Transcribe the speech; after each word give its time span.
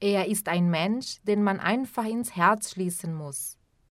Er 0.00 0.26
ist 0.28 0.48
ein 0.48 0.68
Mensch, 0.70 1.20
den 1.22 1.42
man 1.42 1.60
einfach 1.60 2.04
ins 2.04 2.36
Herz 2.36 2.72
schließen 2.72 3.14
muss. 3.14 3.58